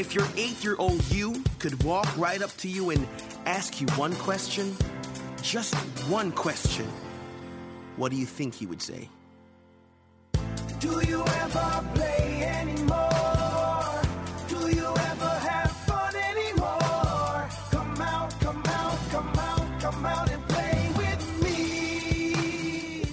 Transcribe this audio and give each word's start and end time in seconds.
If 0.00 0.14
your 0.14 0.26
eight 0.34 0.64
year 0.64 0.76
old 0.78 1.04
you 1.12 1.44
could 1.58 1.84
walk 1.84 2.08
right 2.16 2.40
up 2.40 2.56
to 2.56 2.68
you 2.68 2.88
and 2.88 3.06
ask 3.44 3.82
you 3.82 3.86
one 3.96 4.14
question, 4.14 4.74
just 5.42 5.74
one 6.08 6.32
question, 6.32 6.86
what 7.96 8.10
do 8.10 8.16
you 8.16 8.24
think 8.24 8.54
he 8.54 8.64
would 8.64 8.80
say? 8.80 9.10
Do 10.78 11.02
you 11.06 11.20
ever 11.20 11.84
play 11.94 12.44
anymore? 12.44 14.00
Do 14.48 14.74
you 14.74 14.86
ever 14.86 15.32
have 15.50 15.70
fun 15.84 16.16
anymore? 16.16 17.50
Come 17.70 18.00
out, 18.00 18.40
come 18.40 18.62
out, 18.68 18.98
come 19.10 19.38
out, 19.38 19.80
come 19.82 20.06
out 20.06 20.30
and 20.30 20.48
play 20.48 20.90
with 20.96 21.42
me. 21.42 23.04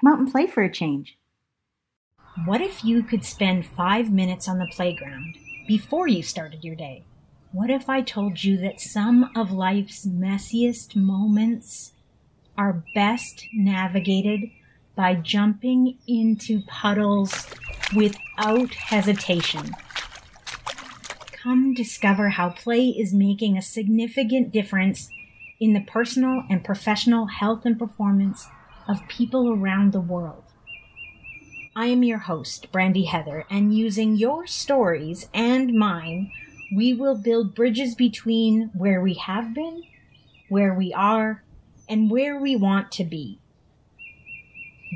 Come 0.00 0.10
out 0.10 0.18
and 0.20 0.32
play 0.32 0.46
for 0.46 0.62
a 0.62 0.72
change. 0.72 1.18
What 2.44 2.60
if 2.60 2.84
you 2.84 3.02
could 3.02 3.24
spend 3.24 3.64
five 3.64 4.12
minutes 4.12 4.46
on 4.46 4.58
the 4.58 4.70
playground 4.70 5.38
before 5.66 6.06
you 6.06 6.22
started 6.22 6.62
your 6.62 6.74
day? 6.74 7.02
What 7.50 7.70
if 7.70 7.88
I 7.88 8.02
told 8.02 8.44
you 8.44 8.58
that 8.58 8.78
some 8.78 9.30
of 9.34 9.52
life's 9.52 10.06
messiest 10.06 10.94
moments 10.94 11.94
are 12.58 12.84
best 12.94 13.46
navigated 13.54 14.50
by 14.94 15.14
jumping 15.14 15.96
into 16.06 16.60
puddles 16.66 17.46
without 17.96 18.74
hesitation? 18.74 19.70
Come 21.32 21.72
discover 21.72 22.28
how 22.28 22.50
play 22.50 22.88
is 22.88 23.14
making 23.14 23.56
a 23.56 23.62
significant 23.62 24.52
difference 24.52 25.08
in 25.58 25.72
the 25.72 25.80
personal 25.80 26.44
and 26.50 26.62
professional 26.62 27.26
health 27.26 27.64
and 27.64 27.78
performance 27.78 28.46
of 28.86 29.08
people 29.08 29.48
around 29.48 29.94
the 29.94 30.00
world. 30.00 30.45
I 31.78 31.88
am 31.88 32.02
your 32.02 32.20
host, 32.20 32.72
Brandi 32.72 33.06
Heather, 33.06 33.44
and 33.50 33.76
using 33.76 34.16
your 34.16 34.46
stories 34.46 35.28
and 35.34 35.74
mine, 35.74 36.32
we 36.74 36.94
will 36.94 37.14
build 37.14 37.54
bridges 37.54 37.94
between 37.94 38.70
where 38.72 38.98
we 39.02 39.12
have 39.12 39.52
been, 39.52 39.82
where 40.48 40.72
we 40.72 40.94
are, 40.94 41.44
and 41.86 42.10
where 42.10 42.40
we 42.40 42.56
want 42.56 42.90
to 42.92 43.04
be. 43.04 43.40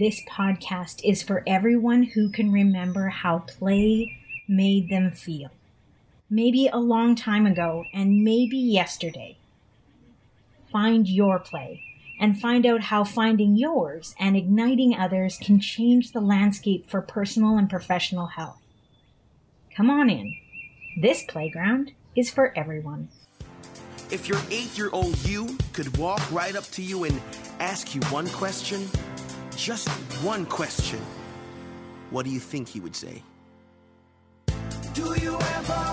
This 0.00 0.20
podcast 0.28 1.00
is 1.04 1.22
for 1.22 1.44
everyone 1.46 2.02
who 2.02 2.28
can 2.28 2.50
remember 2.50 3.08
how 3.08 3.38
play 3.38 4.18
made 4.48 4.88
them 4.88 5.12
feel. 5.12 5.50
Maybe 6.28 6.66
a 6.66 6.78
long 6.78 7.14
time 7.14 7.46
ago, 7.46 7.84
and 7.94 8.24
maybe 8.24 8.58
yesterday. 8.58 9.36
Find 10.72 11.08
your 11.08 11.38
play 11.38 11.84
and 12.24 12.40
find 12.40 12.64
out 12.64 12.80
how 12.80 13.04
finding 13.04 13.54
yours 13.54 14.14
and 14.18 14.34
igniting 14.34 14.94
others 14.94 15.36
can 15.36 15.60
change 15.60 16.12
the 16.12 16.22
landscape 16.22 16.88
for 16.88 17.02
personal 17.02 17.58
and 17.58 17.68
professional 17.68 18.28
health. 18.28 18.62
Come 19.76 19.90
on 19.90 20.08
in. 20.08 20.34
This 20.98 21.22
playground 21.22 21.92
is 22.16 22.30
for 22.30 22.56
everyone. 22.56 23.10
If 24.10 24.26
your 24.26 24.40
eight 24.50 24.78
year 24.78 24.88
old 24.90 25.22
you 25.26 25.58
could 25.74 25.94
walk 25.98 26.22
right 26.32 26.56
up 26.56 26.64
to 26.70 26.82
you 26.82 27.04
and 27.04 27.20
ask 27.60 27.94
you 27.94 28.00
one 28.08 28.28
question, 28.28 28.88
just 29.54 29.86
one 30.24 30.46
question, 30.46 31.00
what 32.08 32.24
do 32.24 32.30
you 32.30 32.40
think 32.40 32.68
he 32.68 32.80
would 32.80 32.96
say? 32.96 33.22
Do 34.94 35.14
you 35.20 35.36
ever 35.36 35.74
play 35.74 35.74
anymore? 35.74 35.83